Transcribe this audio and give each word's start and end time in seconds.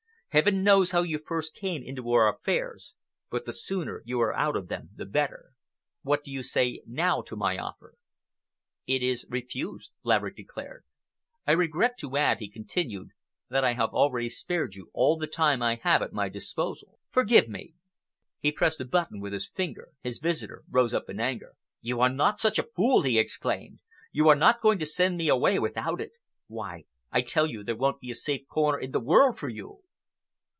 Heaven 0.33 0.63
knows 0.63 0.91
how 0.91 1.01
you 1.01 1.19
first 1.19 1.53
came 1.53 1.83
into 1.83 2.09
our 2.09 2.33
affairs, 2.33 2.95
but 3.29 3.43
the 3.45 3.51
sooner 3.51 4.01
you 4.05 4.21
are 4.21 4.33
out 4.33 4.55
of 4.55 4.69
them 4.69 4.91
the 4.95 5.03
better. 5.05 5.51
What 6.03 6.23
do 6.23 6.31
you 6.31 6.41
say 6.41 6.81
now 6.87 7.21
to 7.23 7.35
my 7.35 7.57
offer?" 7.57 7.95
"It 8.87 9.03
is 9.03 9.25
refused," 9.29 9.91
Laverick 10.03 10.37
declared. 10.37 10.85
"I 11.45 11.51
regret 11.51 11.97
to 11.97 12.15
add," 12.15 12.39
he 12.39 12.47
continued, 12.49 13.09
"that 13.49 13.65
I 13.65 13.73
have 13.73 13.89
already 13.93 14.29
spared 14.29 14.73
you 14.75 14.89
all 14.93 15.17
the 15.17 15.27
time 15.27 15.61
I 15.61 15.81
have 15.83 16.01
at 16.01 16.13
my 16.13 16.29
disposal. 16.29 16.97
Forgive 17.09 17.49
me." 17.49 17.73
He 18.39 18.53
pressed 18.53 18.79
a 18.79 18.85
button 18.85 19.19
with 19.19 19.33
his 19.33 19.49
finger. 19.49 19.89
His 20.01 20.19
visitor 20.19 20.63
rose 20.69 20.93
up 20.93 21.09
in 21.09 21.19
anger. 21.19 21.55
"You 21.81 21.99
are 21.99 22.07
not 22.07 22.39
such 22.39 22.57
a 22.57 22.63
fool!" 22.63 23.01
he 23.01 23.19
exclaimed. 23.19 23.81
"You 24.13 24.29
are 24.29 24.35
not 24.35 24.61
going 24.61 24.79
to 24.79 24.85
send 24.85 25.17
me 25.17 25.27
away 25.27 25.59
without 25.59 25.99
it? 25.99 26.13
Why, 26.47 26.85
I 27.11 27.19
tell 27.19 27.47
you 27.47 27.57
that 27.59 27.65
there 27.65 27.75
won't 27.75 27.99
be 27.99 28.11
a 28.11 28.15
safe 28.15 28.47
corner 28.47 28.79
in 28.79 28.91
the 28.91 29.01
world 29.01 29.37
for 29.37 29.49
you!" 29.49 29.83